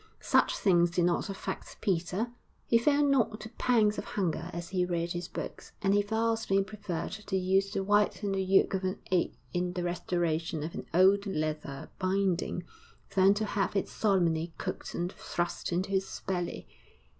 [0.19, 2.31] Such things did not affect Peter;
[2.65, 6.63] he felt not the pangs of hunger as he read his books, and he vastly
[6.63, 10.73] preferred to use the white and the yolk of an egg in the restoration of
[10.73, 12.63] an old leather binding
[13.13, 16.67] than to have it solemnly cooked and thrust into his belly.